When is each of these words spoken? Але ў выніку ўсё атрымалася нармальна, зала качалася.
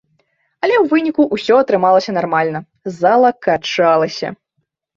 Але 0.63 0.75
ў 0.79 0.85
выніку 0.93 1.21
ўсё 1.37 1.59
атрымалася 1.65 2.17
нармальна, 2.17 2.59
зала 2.99 3.29
качалася. 3.51 4.27